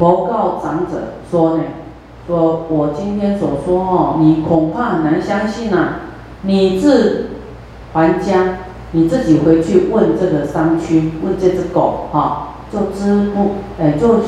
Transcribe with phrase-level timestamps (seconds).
[0.00, 1.64] 佛告长者说呢，
[2.26, 5.96] 说我今天所说哦，你恐怕很难相信呐，
[6.40, 7.26] 你自
[7.92, 8.60] 还家，
[8.92, 14.20] 你自己回去问这个商区，问这只狗哈，就知不，哎，就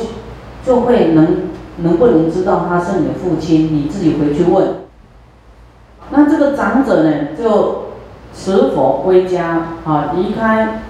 [0.63, 1.49] 就会能
[1.79, 4.75] 能不能知道他是你的父亲，你自己回去问。
[6.11, 7.85] 那这个长者呢，就
[8.35, 10.83] 持佛归家啊，离开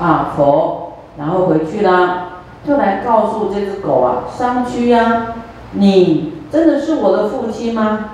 [0.00, 2.25] 啊佛，然后回去啦，
[2.66, 5.34] 就来告诉这只狗啊，商区呀，
[5.72, 8.10] 你真的是我的父亲吗？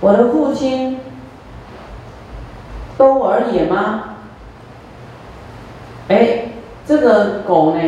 [0.00, 0.98] 我的父亲。
[2.98, 4.16] 都而也吗？
[6.08, 6.50] 哎，
[6.86, 7.80] 这个狗呢，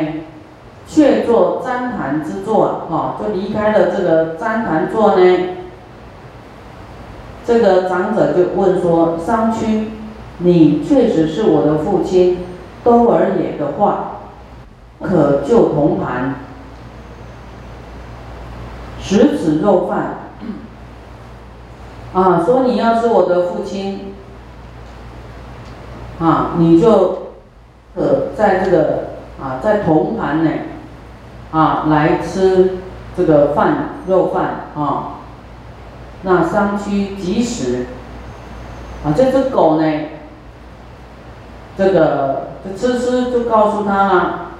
[0.89, 5.39] 却做旃檀之作，哈，就离开了这个旃檀座呢。
[7.45, 9.91] 这个长者就问说：“商区，
[10.39, 12.39] 你确实是我的父亲，
[12.83, 14.12] 都而也的话，
[15.03, 16.37] 可就同盘，
[19.01, 20.19] 食此肉饭。”
[22.15, 24.15] 啊，说你要是我的父亲。
[26.21, 27.33] 啊，你就
[27.97, 30.69] 可在这个啊，在铜盘内，
[31.51, 32.79] 啊，来吃
[33.17, 35.19] 这个饭肉饭啊。
[36.23, 37.87] 那商区即食，
[39.05, 39.85] 啊，这只狗呢，
[41.77, 44.52] 这个这吃吃就告诉他了，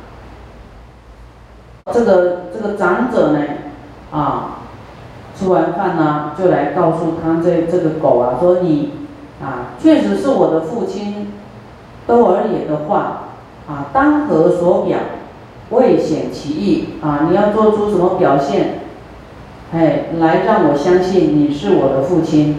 [1.91, 3.41] 这个这个长者呢，
[4.11, 4.59] 啊，
[5.35, 8.93] 吃完饭呢，就来告诉他这这个狗啊，说你
[9.43, 11.33] 啊，确实是我的父亲。
[12.05, 13.29] 都而也的话，
[13.69, 14.99] 啊，当何所表？
[15.71, 17.29] 未显其意啊！
[17.31, 18.81] 你要做出什么表现？
[19.73, 22.59] 哎，来让我相信你是我的父亲。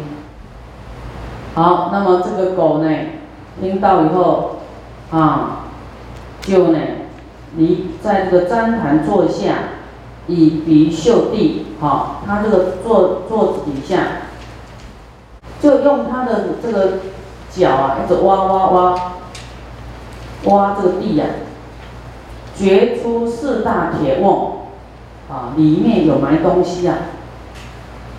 [1.55, 2.89] 好，那么这个狗呢，
[3.59, 4.59] 听到以后，
[5.11, 5.65] 啊，
[6.41, 6.79] 就呢，
[7.57, 9.53] 你在这个旃檀坐下，
[10.27, 13.97] 以鼻嗅地，好，它这个坐坐底下，
[15.61, 16.99] 就用它的这个
[17.49, 18.95] 脚啊，一直挖挖挖。
[20.45, 21.25] 挖这个地呀，
[22.53, 24.67] 掘出四大铁瓮，
[25.31, 26.95] 啊，里面有埋东西呀，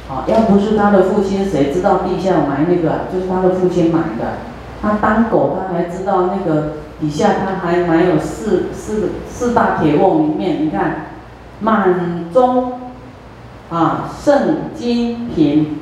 [0.09, 3.01] 啊，要不是他的父亲，谁知道地下埋那个？
[3.13, 4.39] 就是他的父亲埋的。
[4.81, 11.07] 他当狗，他还知道那个底下它还埋有四四个四大铁瓮，里面你看，
[11.61, 12.81] 满中，
[13.71, 15.79] 啊，圣金瓶，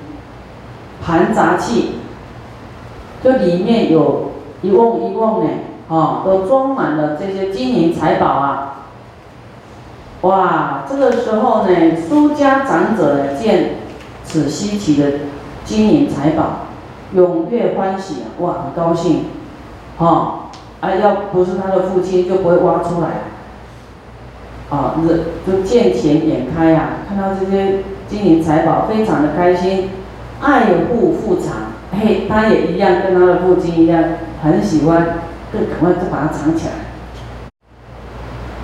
[1.04, 1.96] 盘杂器，
[3.22, 5.50] 就里面有一瓮一瓮呢。
[5.88, 8.86] 哦，都装满了这些金银财宝啊！
[10.22, 13.74] 哇，这个时候呢，苏家长者呢见
[14.24, 15.10] 此稀奇的
[15.66, 16.68] 金银财宝，
[17.14, 18.22] 踊跃欢喜！
[18.38, 19.26] 哇，很高兴，
[19.98, 20.41] 哈！
[20.82, 23.08] 啊，要不是他的父亲，就不会挖出来。
[24.68, 27.78] 啊，这就见钱眼开呀，看到这些
[28.08, 29.88] 金银财宝，非常的开心，
[30.42, 31.72] 爱护复藏。
[31.98, 34.02] 嘿，他也一样，跟他的父亲一样，
[34.42, 35.14] 很喜欢。
[35.52, 36.72] 就赶快就把它藏起来。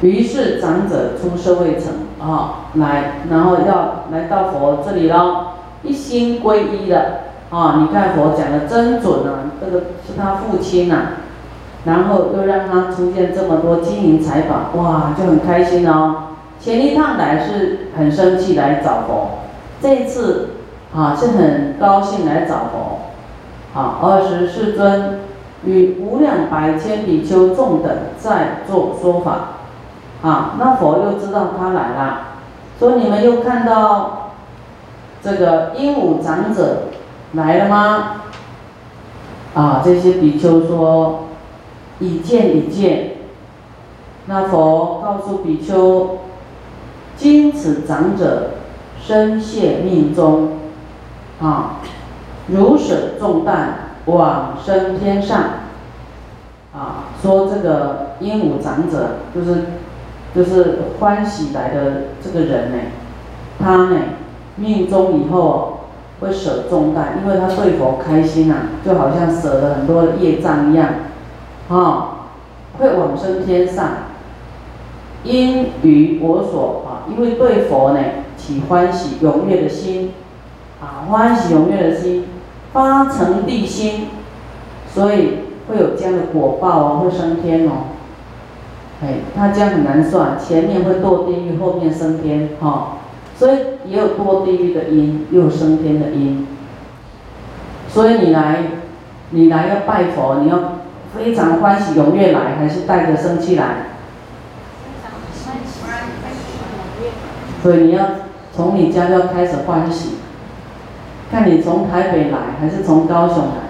[0.00, 5.48] 于是长者出社会城啊，来，然后要来到佛这里喽，
[5.82, 7.80] 一心皈依了啊。
[7.82, 11.08] 你看佛讲的真准啊，这个是他父亲呐，
[11.88, 16.34] 然后又让他出现这么多金银财宝，哇，就很开心哦。
[16.60, 19.38] 前一趟来是很生气来找佛，
[19.81, 20.50] 这一次
[20.94, 25.21] 啊是很高兴来找佛，啊，二十世尊。
[25.65, 29.32] 与无量百千比丘众等在做说法，
[30.22, 32.20] 啊，那佛又知道他来了，
[32.78, 34.31] 说你们又看到
[35.20, 36.82] 这个鹦鹉长者
[37.32, 38.22] 来了吗？
[39.55, 41.25] 啊，这些比丘说
[42.00, 43.12] 已见已见。
[44.26, 46.19] 那佛告诉比丘，
[47.16, 48.50] 今此长者
[49.00, 50.50] 身谢命中，
[51.41, 51.81] 啊，
[52.48, 53.84] 如舍重担。
[54.06, 55.38] 往生天上，
[56.72, 59.64] 啊，说这个鹦鹉长者就是
[60.34, 62.78] 就是欢喜来的这个人呢，
[63.58, 64.00] 他呢
[64.56, 65.81] 命中以后
[66.20, 70.88] 会舍重担，因为他对佛开心呐，就好像舍了很多的业障一样，
[71.69, 72.29] 啊，
[72.79, 73.88] 会往生天上，
[75.25, 78.00] 因于我所啊，因为对佛呢
[78.37, 80.12] 起欢喜踊跃的心，
[80.81, 82.25] 啊，欢喜踊跃的心。
[82.70, 84.09] 发成地心，
[84.93, 87.73] 所以会有这样的果报哦，会升天哦。
[89.03, 92.99] 哎，他这样很难算，前面会堕地狱，后面升天哈，
[93.35, 93.56] 所以
[93.87, 96.47] 也有堕地狱的因，又有升天的因。
[97.88, 98.65] 所以你来，
[99.31, 100.77] 你来要拜佛，你要
[101.16, 103.87] 非常欢喜踊跃来，还是带着生气来？
[107.62, 108.05] 所以你要
[108.55, 110.19] 从你家就要开始欢喜，
[111.31, 113.69] 看你从台北来还是从高雄来。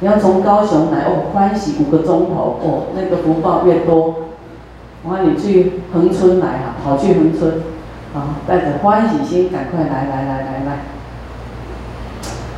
[0.00, 4.16] 你要从高雄来哦，欢喜五个钟头哦，那个福报越多。
[5.04, 7.62] 我看你去恒春来哈，跑去恒春，
[8.12, 10.78] 啊，带着欢喜心赶快来来来来来，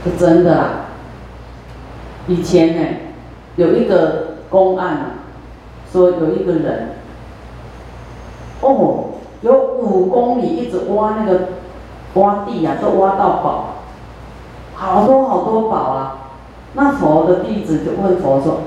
[0.02, 0.70] 是真的啦。
[2.26, 2.82] 以前呢，
[3.56, 5.06] 有一个公案啊，
[5.92, 6.96] 说有一个人，
[8.60, 9.04] 哦，
[9.42, 11.40] 有五公里一直挖那个
[12.14, 13.74] 挖地啊，都挖到宝，
[14.74, 16.18] 好多好多宝啊。
[16.74, 18.62] 那佛的弟子就问佛说：“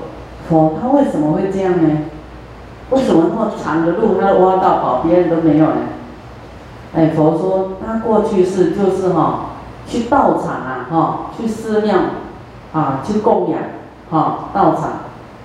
[0.48, 1.98] 佛他为什么会这样呢？
[2.90, 5.76] 为什么那么长的路他都挖到宝，别人都没有呢？”
[6.96, 9.50] 哎，佛说他过去是就是哈，
[9.86, 11.98] 去道场啊哈，去寺庙
[12.72, 13.60] 啊去供养
[14.10, 14.90] 哈道场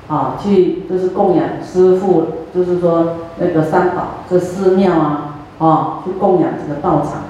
[0.07, 7.23] 啊去就是供养师傅，就是说那个三宝这寺庙啊啊去供养这个道场，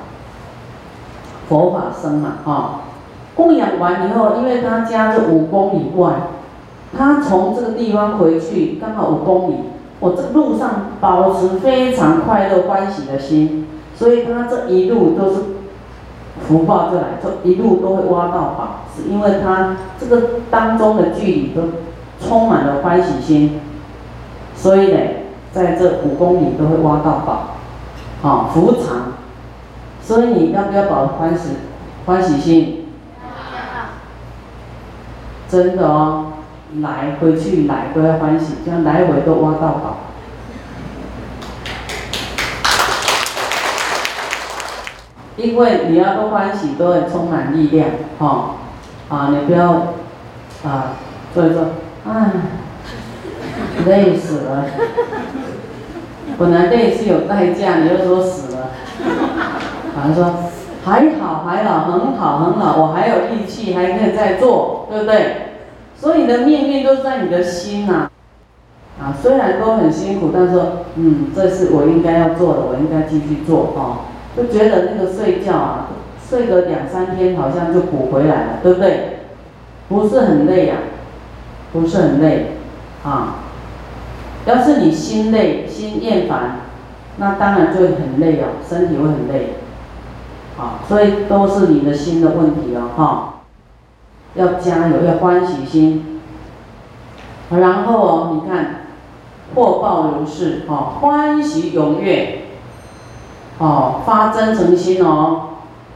[1.50, 2.80] 佛法僧嘛啊。
[3.36, 6.14] 供养完以后，因为他家是五公里外，
[6.96, 9.56] 他从这个地方回去刚好五公里，
[10.00, 15.42] 我这路上保持非常快乐欢喜的心，所以他这一路都是
[16.48, 21.62] 福报就来，就一路都会挖到宝，是因为他这个当中的距离都
[22.20, 23.60] 充满了欢喜心，
[24.56, 25.00] 所以呢，
[25.52, 27.56] 在这五公里都会挖到宝，
[28.22, 29.14] 好福长，
[30.02, 31.50] 所以你要不要保欢喜
[32.06, 32.80] 欢喜心？
[35.50, 36.34] 真的哦，
[36.82, 39.98] 来回去来都要欢喜，这样来回都挖到宝。
[45.38, 47.90] 因为你要多欢喜，都会充满力量，
[48.20, 48.56] 哈，
[49.10, 49.94] 啊，你不要
[50.64, 50.94] 啊，
[51.34, 51.68] 所以说，
[52.08, 52.32] 唉，
[53.86, 54.66] 累死了。
[56.38, 58.72] 本来累是有代价，你又说死了，
[59.96, 60.34] 反正说。
[60.86, 65.36] 还好，还好，很好，很好，我还有力气，还可以再做，对不对？
[65.96, 68.10] 所以你的命运都在你的心呐，
[69.00, 75.88] 啊，虽然都很辛苦，但是说，嗯，这是我应该要做的，我应该继续做啊，就觉得那个睡觉啊，
[76.30, 79.20] 睡个两三天好像就补回来了，对不对？
[79.90, 80.76] 不是很累呀，
[81.72, 82.54] 不是很累，
[83.04, 83.36] 啊，
[84.46, 86.62] 要是你心累、心厌烦，
[87.18, 89.56] 那当然就会很累哦，身体会很累。
[90.56, 93.42] 啊，所以都是你的心的问题了哈，
[94.36, 96.22] 要加油，要欢喜心。
[97.50, 98.82] 然后哦，你看，
[99.56, 102.43] 祸报如是，哦，欢喜踊跃，
[103.60, 105.42] 哦，发真诚心哦，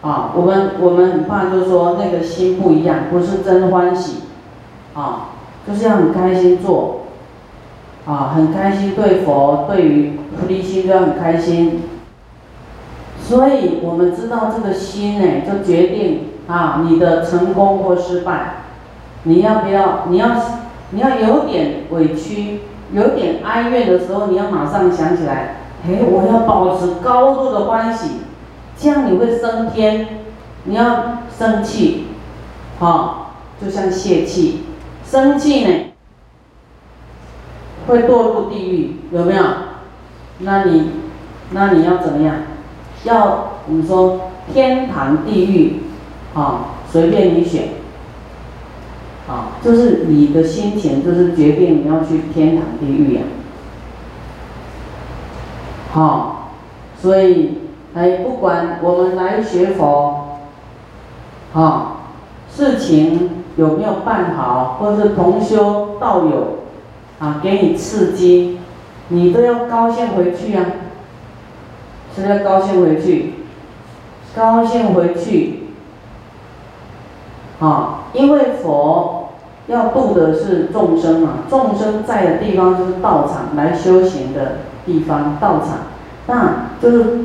[0.01, 4.23] 啊，我们我们很怕就是说那个心不一样，不是真欢喜，
[4.93, 5.29] 啊，
[5.67, 7.01] 就是要很开心做，
[8.05, 11.83] 啊，很开心对佛对于菩提心都要很开心。
[13.21, 18.63] 所以我们知道这个心呢，就决定啊你的成功或失败。
[19.23, 20.05] 你要不要？
[20.07, 20.29] 你要
[20.91, 22.61] 你要有点委屈，
[22.93, 28.21] 有点哀怨的时候，你要马上想起来，哎，我要保持高度的欢喜，
[28.77, 30.07] 这样你会升天。
[30.69, 32.07] 你要生气，
[32.77, 34.63] 好，就像泄气，
[35.05, 35.71] 生气呢
[37.87, 39.43] 会堕入地狱，有没有？
[40.39, 40.89] 那你
[41.51, 42.35] 那你要怎么样？
[43.05, 45.83] 要我们说天堂地狱，
[46.33, 47.69] 啊，随便你选，
[49.29, 53.21] 啊，就是你的心情，就是决定你要去天堂地狱呀，
[55.97, 56.51] 好，
[57.01, 57.57] 所以
[57.95, 60.37] 哎，不管我们来学佛，
[61.55, 61.93] 啊，
[62.53, 66.59] 事情有没有办好，或是同修道友，
[67.17, 68.59] 啊，给你刺激，
[69.07, 70.63] 你都要高兴回去呀。
[72.15, 73.33] 是要高兴回去，
[74.35, 75.63] 高兴回去，
[77.59, 79.29] 啊，因为佛
[79.65, 85.77] 要度的是众生嘛，众生在的地方就是道场，来修行的地方，道场，
[86.25, 87.19] 那就是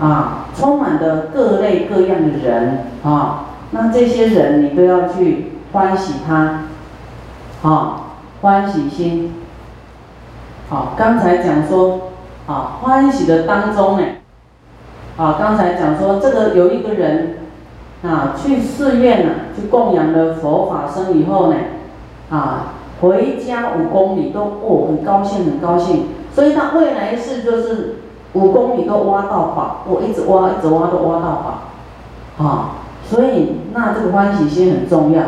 [0.00, 6.60] 啊，充满的各类各样的人啊，那这些人你都要去欢喜他，
[7.62, 8.00] 啊，
[8.40, 9.34] 欢喜心，
[10.70, 12.12] 好，刚才讲说
[12.46, 14.04] 啊，欢喜的当中呢。
[15.18, 17.38] 啊，刚才讲说这个有一个人，
[18.04, 21.56] 啊，去寺院呢，去供养了佛法僧以后呢，
[22.30, 22.66] 啊，
[23.00, 27.96] 回家五公里都哦，很高兴，很高兴，所以他未来世就是
[28.32, 31.58] 五公里都挖到宝，我一直挖，一直挖都挖到
[32.36, 32.70] 宝，啊，
[33.04, 35.22] 所以那这个欢喜心很重要。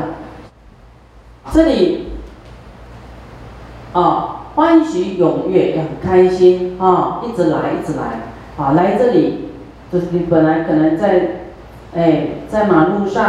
[1.52, 2.08] 这里，
[3.92, 8.20] 啊，欢喜踊跃，也很开心啊，一直来，一直来，
[8.56, 9.46] 啊，来这里。
[9.92, 11.40] 就是你本来可能在，
[11.96, 13.24] 哎，在马路上，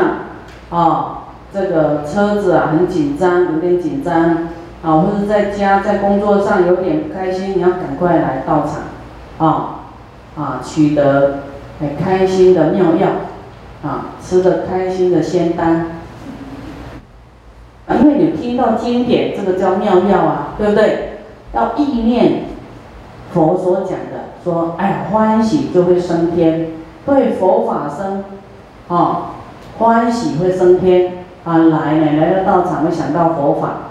[0.70, 4.50] 啊，这个车子啊很紧张，有点紧张，
[4.84, 8.82] 啊，或者在家在工作上有点不开心，你要赶快来到场，
[9.38, 9.80] 啊，
[10.36, 11.40] 啊，取得
[11.80, 13.10] 很开心的妙药，
[13.84, 15.88] 啊，吃的开心的仙丹，
[17.90, 21.20] 因为你听到经典，这个叫妙药啊，对不对？
[21.54, 22.46] 要意念
[23.34, 24.32] 佛所讲的。
[24.44, 26.72] 说，哎，欢喜就会升天，
[27.06, 28.24] 对佛法生，
[28.88, 29.34] 啊，
[29.78, 33.91] 欢喜会升天，啊，来呢，来到场会想到佛法，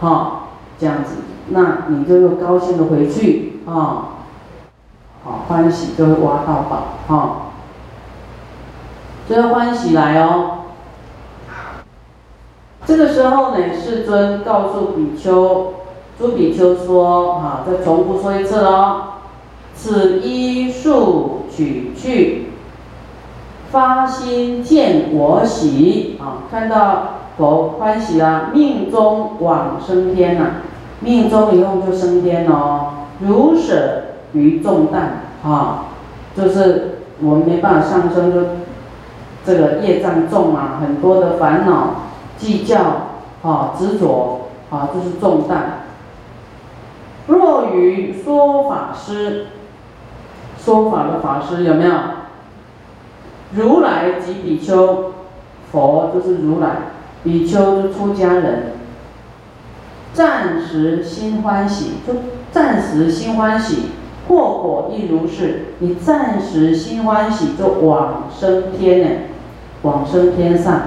[0.00, 1.16] 好，这样子，
[1.48, 4.24] 那你就又高兴的回去，啊，
[5.22, 7.36] 好，欢喜就会挖到宝，哈，
[9.28, 10.58] 就要欢喜来哦。
[12.86, 15.74] 这个时候呢，世尊告诉比丘，
[16.18, 19.02] 诸比丘说，啊，再重复说一次喽。
[19.72, 22.50] 此一数取去，
[23.70, 26.44] 发心见我喜啊！
[26.50, 30.56] 看到佛欢喜啊，命中往生天呐，
[31.00, 33.06] 命中以后就升天哦。
[33.20, 34.02] 如舍
[34.34, 35.86] 于重担啊，
[36.36, 38.40] 就是我们没办法上升，就
[39.42, 42.02] 这个业障重啊，很多的烦恼、
[42.36, 42.78] 计较
[43.42, 45.84] 啊、执着啊，这是重担。
[47.26, 49.46] 若于说法师。
[50.62, 51.92] 说法的法师有没有？
[53.52, 55.12] 如来及比丘，
[55.72, 56.68] 佛就是如来，
[57.22, 58.72] 比丘出家人。
[60.12, 62.14] 暂时心欢喜，就
[62.50, 63.90] 暂时心欢喜，
[64.26, 65.66] 祸果亦如是。
[65.78, 69.08] 你暂时心欢喜，就往生天呢，
[69.82, 70.82] 往生天上。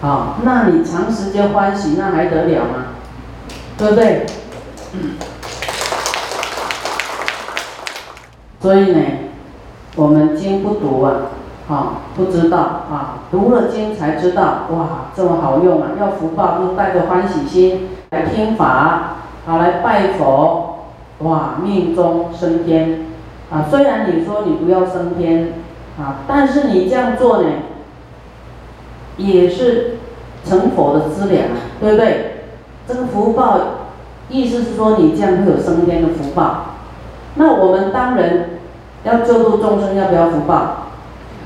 [0.00, 2.86] 好，那你长时间欢喜，那还得了吗？
[3.76, 4.26] 对不对？
[8.60, 8.98] 所以呢，
[9.94, 11.12] 我们经不读啊，
[11.68, 15.88] 啊，不知道啊，读了经才知道，哇，这么好用啊！
[15.98, 20.86] 要福报，就带着欢喜心来听法，啊，来拜佛，
[21.18, 23.06] 哇，命中升天，
[23.50, 25.54] 啊，虽然你说你不要升天，
[25.98, 27.48] 啊，但是你这样做呢，
[29.16, 29.96] 也是
[30.44, 31.48] 成佛的资粮，
[31.80, 32.44] 对不对？
[32.86, 33.58] 这个福报，
[34.28, 36.76] 意思是说你这样会有升天的福报。
[37.34, 38.60] 那我们当人
[39.02, 40.85] 要救度众生，要不要福报？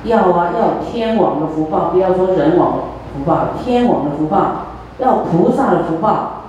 [0.04, 2.78] 要啊，要天王的福报，不要说人王
[3.12, 4.66] 福报，天王的福报，
[4.98, 6.44] 要菩萨的福报，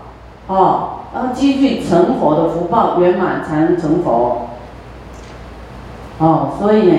[0.47, 4.47] 哦，要积聚成佛的福报，圆满才能成佛。
[6.19, 6.95] 哦，所以呢，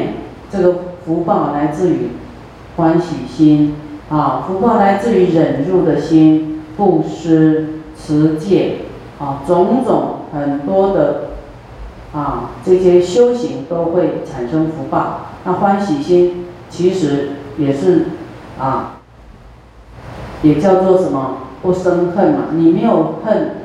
[0.50, 2.10] 这个福报来自于
[2.76, 3.76] 欢喜心，
[4.10, 8.80] 啊，福报来自于忍辱的心，布施、持戒，
[9.18, 11.22] 啊，种种很多的。
[12.14, 15.20] 啊，这些修行都会产生福报。
[15.46, 16.41] 那欢喜心
[16.72, 18.06] 其实也是
[18.58, 19.00] 啊，
[20.42, 22.44] 也叫做什么不生恨嘛。
[22.52, 23.56] 你没有恨，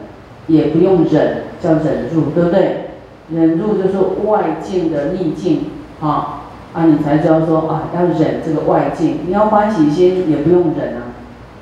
[0.47, 2.89] 也不用忍，叫忍住，对不对？
[3.29, 5.67] 忍住就是外境的逆境
[6.01, 6.41] 啊，
[6.73, 9.19] 啊，你才知道说啊，要忍这个外境。
[9.25, 11.01] 你要欢喜心也不用忍啊，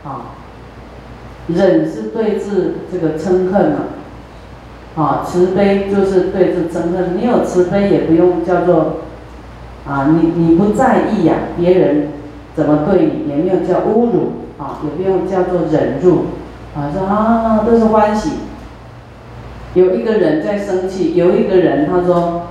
[0.04, 0.10] 啊，
[1.48, 3.78] 忍是对治这个嗔恨嘛。
[4.96, 7.18] 啊，慈悲就是对治憎恨。
[7.18, 8.98] 你有慈悲，也不用叫做
[9.88, 12.10] 啊，你你不在意呀，别人
[12.56, 16.26] 怎么对你，也没有叫侮辱啊，也不用叫做忍辱
[16.76, 18.32] 啊，说啊都是欢喜。
[19.76, 22.48] 有一个人在生气，有一个人他说，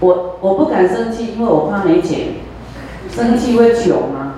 [0.00, 2.34] 我我不敢生气，因为我怕没钱，
[3.10, 4.36] 生气会穷啊，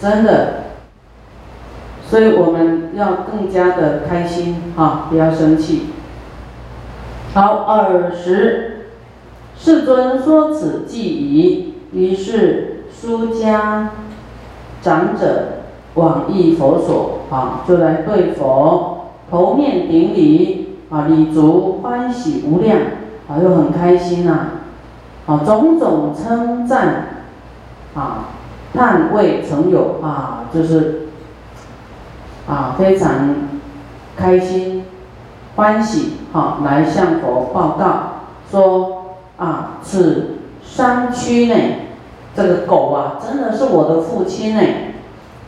[0.00, 0.60] 真的。
[2.06, 5.90] 所以我们要更加的开心啊，不要生气。
[7.32, 8.69] 好，二十，
[9.62, 13.90] 世尊说此即已，于是出家
[14.80, 15.64] 长者
[15.94, 22.78] 往诣佛所啊，就来对佛头面顶礼啊，礼足欢喜无量
[23.28, 24.48] 啊，又很开心呐，
[25.26, 27.26] 啊，种种称赞
[27.94, 28.30] 啊，
[28.72, 30.96] 叹未曾有啊，就是。
[32.48, 33.10] 啊，非常
[34.16, 34.82] 开心、
[35.54, 38.99] 欢喜，哈，来向佛报告说
[39.40, 41.54] 啊，此山区呢，
[42.36, 44.60] 这个狗啊，真的是我的父亲呢。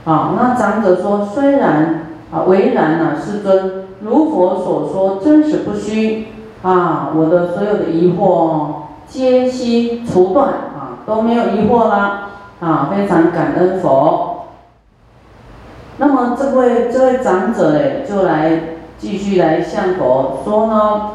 [0.05, 6.29] 啊，那长者说，虽然啊，为然啊，世尊，如佛所说，真实不虚
[6.63, 8.67] 啊，我的所有的疑惑
[9.07, 12.31] 皆悉除断啊，都没有疑惑啦，
[12.61, 14.47] 啊，非常感恩佛。
[15.99, 18.61] 那么这位这位长者嘞，就来
[18.99, 21.11] 继续来向佛说呢，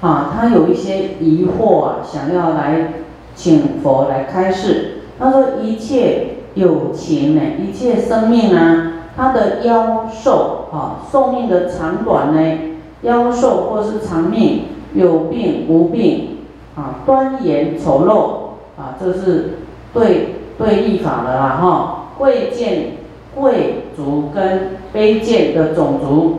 [0.00, 2.94] 啊，他有一些疑惑啊，想要来
[3.34, 5.02] 请佛来开示。
[5.18, 12.58] 他说一切有情呢，一切生命呢，它的夭寿啊，寿命的长短呢，
[13.04, 14.62] 夭寿或是长命，
[14.94, 16.38] 有病无病
[16.74, 19.58] 啊，端严丑陋啊，这是
[19.92, 21.96] 对对立法的啦哈。
[22.16, 22.92] 贵贱
[23.34, 26.38] 贵族跟卑贱的种族，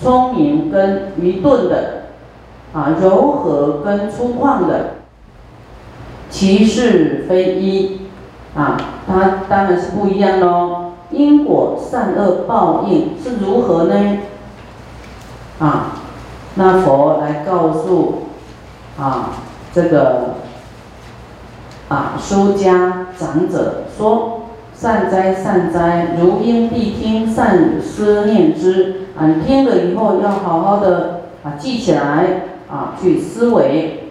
[0.00, 2.01] 聪明跟愚钝的
[2.72, 4.94] 啊，柔和跟粗犷的。
[6.30, 8.00] 其事非一，
[8.56, 8.76] 啊，
[9.06, 10.92] 它当然是不一样喽。
[11.10, 14.18] 因果善恶报应是如何呢？
[15.58, 15.92] 啊，
[16.54, 18.22] 那佛来告诉
[18.98, 19.32] 啊
[19.74, 20.36] 这个
[21.90, 29.02] 啊出家长者说：善哉善哉，如因必听，善思念之。
[29.14, 34.08] 啊，你听了以后要好好的啊记起来啊，去思维。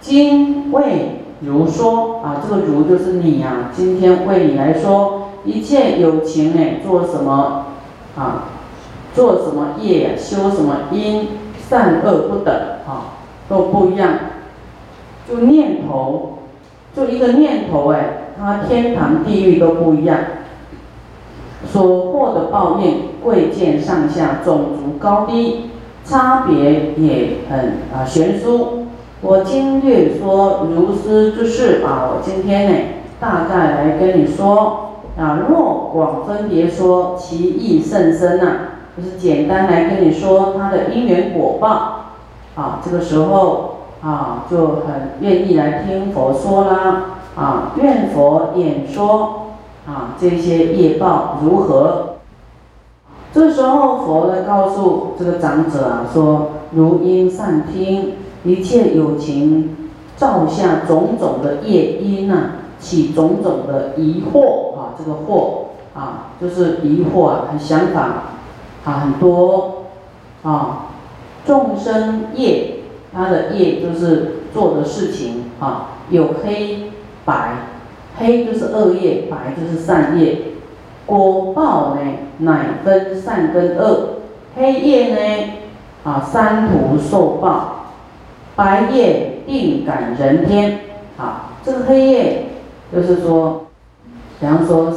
[0.00, 1.16] 今为。
[1.42, 7.64] 如说啊，这个如就是你呀，今天为你来说，一切有情呢，做什么
[8.14, 8.44] 啊？
[9.14, 11.28] 做什么业呀，修什么因，
[11.66, 12.54] 善恶不等
[12.86, 13.16] 啊，
[13.48, 14.18] 都不一样。
[15.26, 16.40] 就念头，
[16.94, 20.18] 就一个念头哎，它天堂地狱都不一样，
[21.72, 25.69] 所获的报应，贵贱上下，种族高低，
[26.04, 27.58] 差别也很
[27.94, 28.86] 啊悬殊。
[29.22, 32.78] 我今略说如是之事啊，我今天呢，
[33.20, 38.46] 大概来跟你说啊，若广分别说，其意甚深呐，
[38.96, 42.14] 就是简单来跟你说它的因缘果报
[42.54, 47.02] 啊，这个时候啊，就很愿意来听佛说啦
[47.36, 49.48] 啊，愿佛演说
[49.86, 52.09] 啊，这些业报如何？
[53.32, 58.14] 这时候佛来告诉这个长者啊，说如因善听。
[58.42, 68.00] 一切有情造下种种的业因呐，起种种的疑惑啊，这个惑啊，就是疑惑啊，很想法
[68.86, 69.82] 啊，很多
[70.42, 70.86] 啊，
[71.44, 72.76] 众生业，
[73.12, 76.92] 他的业就是做的事情啊，有黑
[77.26, 77.66] 白，
[78.16, 80.38] 黑就是恶业，白就是善业，
[81.10, 82.00] 果报呢，
[82.38, 84.20] 乃分善跟恶，
[84.54, 85.52] 黑夜呢，
[86.04, 87.86] 啊，三途受报。
[88.54, 90.78] 白夜定感人天，
[91.18, 92.46] 啊，这个黑夜
[92.94, 93.66] 就是说，
[94.38, 94.92] 比方说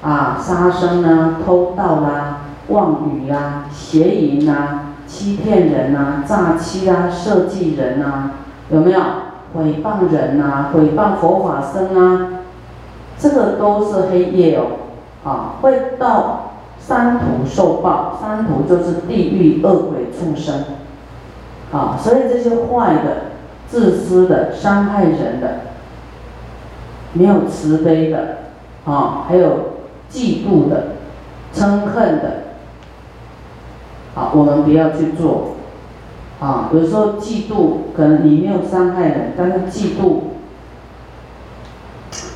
[0.00, 8.30] 啊，杀生啊，偷盗啦，妄语啦，邪淫啦，欺骗人呐，诈欺啊，设计人呐，
[8.70, 9.00] 有没有
[9.56, 12.28] 诽谤人呐，诽谤佛法僧啊？
[13.18, 14.62] 这个都是黑夜哦，
[15.24, 20.64] 啊，会到三途受报，三途就是地狱恶鬼畜生。
[21.72, 23.22] 啊，所以这些坏的、
[23.66, 25.60] 自私的、伤害人的、
[27.14, 28.38] 没有慈悲的，
[28.84, 29.76] 啊，还有
[30.10, 30.96] 嫉妒的、
[31.54, 32.42] 嗔恨的，
[34.14, 35.56] 啊，我们不要去做。
[36.40, 40.22] 啊，有时候嫉妒可能你没有伤害人，但是嫉妒，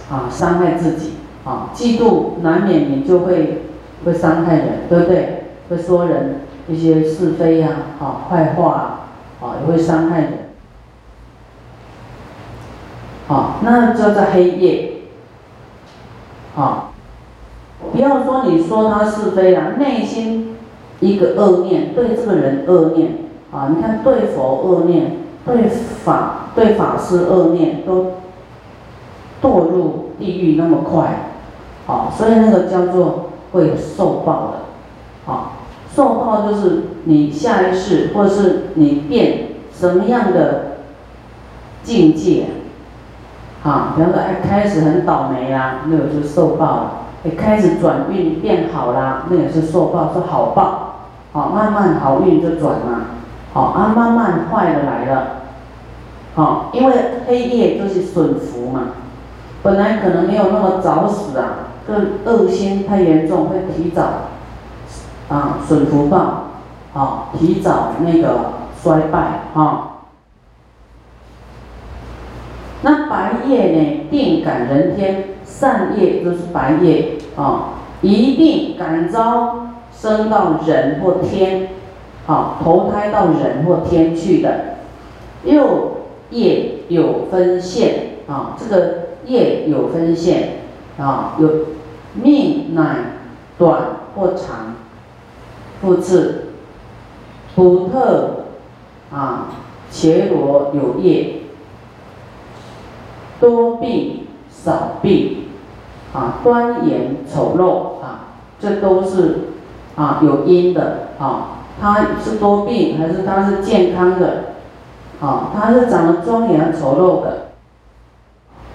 [0.08, 1.15] 啊，伤害自己。
[1.46, 3.62] 啊，嫉妒难免你就会
[4.04, 5.44] 会伤害人，对不对？
[5.70, 7.68] 会说人一些是非呀，
[8.00, 8.92] 啊，坏话。
[9.38, 10.32] 啊，也会伤害人。
[13.28, 14.92] 啊，那叫做黑夜。
[16.56, 16.88] 啊，
[17.92, 20.56] 不要说你说他是非啊，内心
[21.00, 23.12] 一个恶念，对这个人恶念，
[23.52, 28.12] 啊，你看对佛恶念，对法对法师恶念，都
[29.42, 31.25] 堕入地狱那么快，
[31.86, 34.58] 好，所以那个叫做会有受报的，
[35.24, 35.52] 好。
[35.94, 40.78] 受报就是你下一世，或者是你变什么样的
[41.82, 42.48] 境界，
[43.64, 46.82] 啊，比方说哎开始很倒霉啦，那个就受报了；
[47.24, 50.82] 哎开始转运变好啦，那也是受报，是好报。
[51.32, 53.00] 好，慢慢好运就转了，
[53.54, 55.26] 好啊，慢慢坏的来了，
[56.34, 56.94] 好，因为
[57.26, 58.80] 黑夜就是损福嘛，
[59.62, 64.02] 本来可能没有那么早死啊，这恶心太严重会提早。
[65.28, 66.50] 啊，损福报，
[66.94, 70.04] 啊，提早那个衰败啊。
[72.82, 77.70] 那白夜呢，定感人天，善业都是白夜啊，
[78.02, 81.70] 一定感召升到人或天，
[82.28, 84.76] 啊，投胎到人或天去的。
[85.42, 88.92] 又业有分线啊，这个
[89.24, 90.50] 业有分线
[90.98, 91.48] 啊，有
[92.22, 92.96] 命乃
[93.58, 93.82] 短
[94.14, 94.74] 或长。
[95.78, 96.46] 复次，
[97.54, 98.44] 普特
[99.12, 99.48] 啊，
[99.90, 101.42] 伽罗有业，
[103.38, 105.48] 多病少病，
[106.14, 108.20] 啊，端严丑陋啊，
[108.58, 109.50] 这都是
[109.96, 111.58] 啊有因的啊。
[111.78, 114.54] 他是多病还是他是健康的？
[115.20, 117.48] 啊，他是长得庄严丑陋的，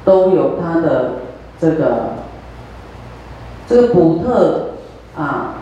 [0.06, 1.14] 都有他的
[1.60, 2.10] 这个
[3.72, 4.72] 这个补特
[5.18, 5.54] 啊，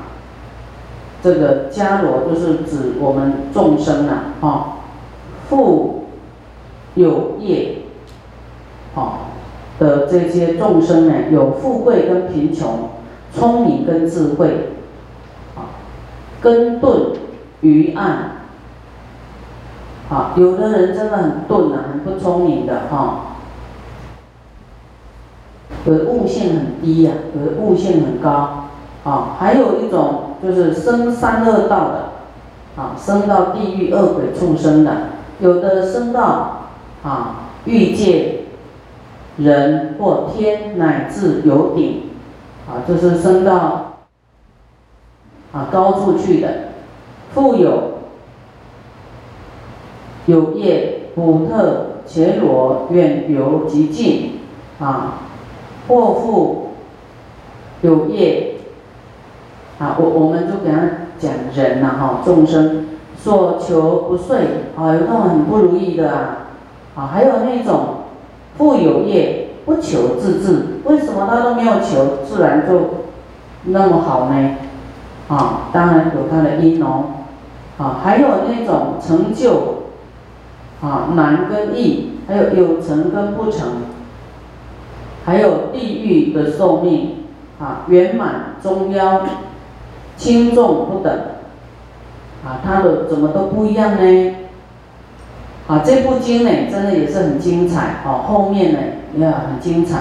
[1.22, 4.78] 这个迦罗就是指我们众生啊，哈，
[5.48, 6.06] 富
[6.95, 7.84] 有业，
[8.95, 9.30] 啊
[9.78, 12.89] 的这些众生呢，有富贵跟贫穷，
[13.32, 14.72] 聪明跟智慧，
[15.56, 15.69] 啊，
[16.41, 17.12] 根钝
[17.62, 18.32] 愚暗，
[20.10, 23.28] 啊，有的人真的很钝啊，很不聪明的哈，
[25.89, 28.67] 有的悟性很低呀，有的悟性很高，
[29.04, 32.12] 啊，还有一种就是生三恶道的，
[32.75, 34.91] 啊，生到地狱恶鬼畜生的，
[35.39, 36.67] 有的生到
[37.04, 38.36] 啊欲界。
[39.38, 42.10] 人或天乃至有顶，
[42.67, 44.02] 啊，就是升到
[45.54, 46.49] 啊高处去的，
[47.34, 47.99] 富有
[50.25, 54.39] 有业普特伽罗远游极近，
[54.82, 55.28] 啊，
[55.89, 56.69] 或富
[57.82, 58.56] 有业，
[59.80, 60.80] 啊，我我们就给他
[61.19, 64.38] 讲人呐哈，众生所求不遂，
[64.78, 66.38] 啊，有那种很不如意的啊，
[66.95, 67.95] 啊，还有那种。
[68.58, 73.06] 富有业不求自治，为什么他都没有求，自然就
[73.63, 74.56] 那么好呢？
[75.30, 77.06] 啊，当然有他的因哦。
[77.78, 79.84] 啊，还有那种成就，
[80.82, 83.69] 啊难跟易，还有有成跟不成，
[85.29, 87.17] 还有地狱的寿命，
[87.59, 89.21] 啊圆满中腰，
[90.17, 91.13] 轻重不等，
[92.43, 94.35] 啊它的怎么都不一样呢？
[95.67, 98.25] 啊，这部经呢，真的也是很精彩哦。
[98.27, 98.79] 后面呢，
[99.15, 99.99] 也很精彩。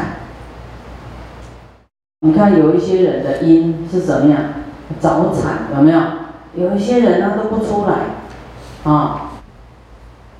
[2.20, 4.40] 你看，有一些人的因是怎么样？
[4.98, 6.00] 早产有没有？
[6.54, 9.27] 有一些人呢都不出来，啊，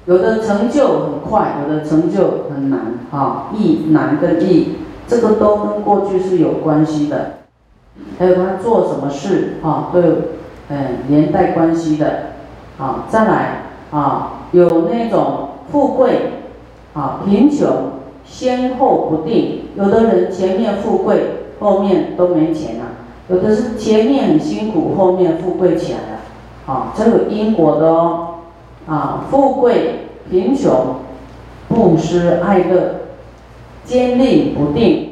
[0.09, 7.33] 有的成就很快，有的成就很难，啊，易难跟易，这个都跟过去是有关系的。
[8.19, 10.15] 还有他做什么事，啊，都有
[10.71, 10.79] 嗯
[11.11, 12.31] 连带关系的。
[12.79, 14.33] 啊，再来啊。
[14.53, 16.33] 有那种富贵，
[16.95, 17.69] 啊，贫穷，
[18.25, 19.65] 先后不定。
[19.77, 22.85] 有的人前面富贵，后面都没钱了；
[23.29, 26.73] 有的是前面很辛苦，后面富贵起来了。
[26.73, 28.28] 啊，这有因果的哦。
[28.89, 30.97] 啊，富贵、贫穷、
[31.69, 32.95] 布施、爱乐，
[33.85, 35.11] 坚定不定，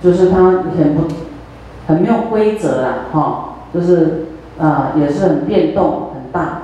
[0.00, 0.38] 就是他
[0.76, 1.02] 很不，
[1.86, 4.26] 很没有规则啊，哈，就是
[4.58, 6.62] 啊，也是很变动很大。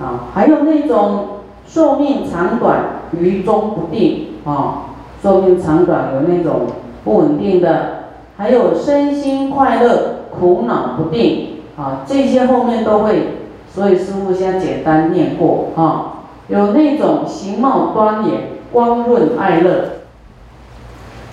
[0.00, 1.26] 啊，还有那种
[1.66, 6.62] 寿命长短于中不定啊，寿命长短有那种
[7.04, 8.04] 不稳定的，
[8.38, 13.39] 还有身心快乐苦恼不定啊，这些后面都会，
[13.74, 16.26] 所以师傅先简单念过啊。
[16.48, 20.00] 有那种形貌端严光润爱乐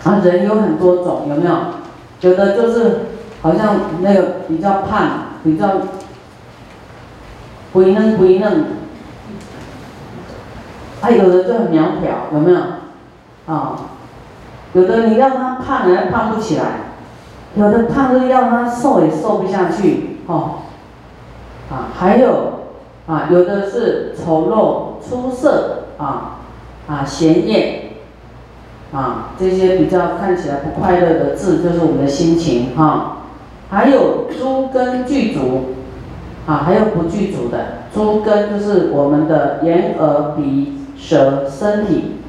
[0.04, 1.56] 啊，人有很多种，有没有？
[2.22, 3.00] 有的就是
[3.42, 5.10] 好像那个比较胖，
[5.44, 5.70] 比较。
[7.74, 8.66] 肥嫩肥嫩，
[11.00, 12.58] 还有的就很苗条，有没有？
[13.46, 13.76] 啊，
[14.74, 16.64] 有的你让他胖，也胖不起来；
[17.56, 20.62] 有的胖是要他瘦，也瘦不下去，哦。
[21.70, 22.54] 啊，还有
[23.08, 26.40] 啊，有的是丑陋出色，啊
[26.88, 27.92] 啊显艳，
[28.92, 33.18] 啊这些比较看起来不快乐的字，就是我们的心情，哈。
[33.70, 35.74] 还有诸根具足。
[36.48, 42.22] 啊，还有不具足的诸根，就是我们的眼、耳、鼻、舌、身体，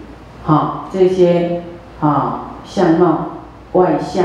[0.43, 1.63] 好这些
[2.01, 3.27] 啊相貌
[3.75, 4.25] 外相，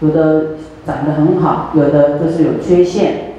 [0.00, 0.48] 有的
[0.84, 3.29] 长得很好，有的就是有缺陷，